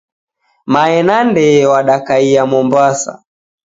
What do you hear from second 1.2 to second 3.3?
ndee w'adakaia Mombasa.